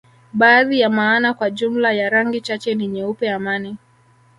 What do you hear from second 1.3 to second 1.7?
kwa